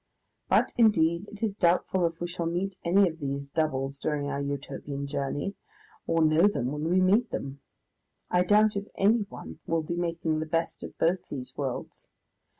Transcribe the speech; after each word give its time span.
But, 0.49 0.73
indeed, 0.77 1.27
it 1.27 1.43
is 1.43 1.51
doubtful 1.51 2.07
if 2.07 2.19
we 2.19 2.25
shall 2.27 2.47
meet 2.47 2.75
any 2.83 3.07
of 3.07 3.19
these 3.19 3.49
doubles 3.49 3.99
during 3.99 4.25
our 4.25 4.41
Utopian 4.41 5.05
journey, 5.05 5.53
or 6.07 6.25
know 6.25 6.47
them 6.47 6.71
when 6.71 6.89
we 6.89 6.99
meet 6.99 7.29
them. 7.29 7.61
I 8.31 8.43
doubt 8.43 8.75
if 8.75 8.87
anyone 8.97 9.59
will 9.67 9.83
be 9.83 9.93
making 9.95 10.39
the 10.39 10.47
best 10.47 10.81
of 10.81 10.97
both 10.97 11.19
these 11.29 11.55
worlds. 11.55 12.09